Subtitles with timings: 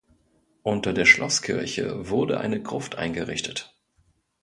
[0.63, 3.77] Unter der Schlosskirche wurde eine Gruft eingerichtet.